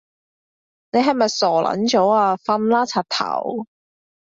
[0.93, 2.35] 你係咪傻撚咗啊？
[2.37, 3.67] 瞓啦柒頭